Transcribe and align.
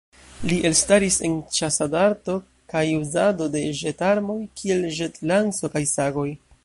Li 0.51 0.55
elstaris 0.67 1.17
en 1.27 1.35
ĉasad-arto 1.57 2.37
kaj 2.73 2.83
uzado 3.01 3.51
de 3.57 3.61
ĵet-armoj, 3.83 4.39
kiel 4.63 4.85
ĵet-lanco 5.01 5.73
kaj 5.77 5.85
sagoj. 5.97 6.27